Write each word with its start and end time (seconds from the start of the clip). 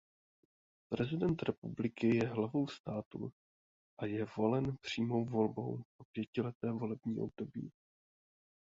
Prezident 0.89 1.43
republiky 1.43 2.15
je 2.15 2.27
hlavou 2.27 2.67
státu 2.67 3.31
a 3.99 4.05
je 4.05 4.25
volen 4.37 4.77
přímou 4.81 5.25
volbou 5.25 5.77
na 5.77 6.05
pětileté 6.11 6.71
volební 6.71 7.19
období. 7.19 7.71